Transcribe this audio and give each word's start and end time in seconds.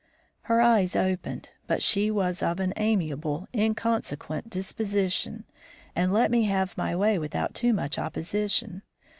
Her 0.49 0.61
eyes 0.61 0.95
opened, 0.95 1.49
but 1.67 1.83
she 1.83 2.09
was 2.09 2.41
of 2.41 2.59
an 2.59 2.73
amiable, 2.75 3.47
inconsequent 3.53 4.49
disposition 4.49 5.43
and 5.95 6.11
let 6.11 6.31
me 6.31 6.45
have 6.45 6.75
my 6.75 6.95
way 6.95 7.19
without 7.19 7.53
too 7.53 7.71
much 7.71 7.99
opposition. 7.99 8.81